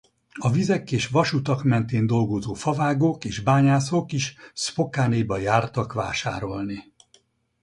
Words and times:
A 0.39 0.49
vizek 0.51 0.91
és 0.91 1.07
vasutak 1.07 1.63
mentén 1.63 2.07
dolgozó 2.07 2.53
favágók 2.53 3.25
és 3.25 3.39
bányászok 3.39 4.11
is 4.11 4.35
Spokane-be 4.53 5.39
jártak 5.39 5.93
vásárolni. 5.93 6.93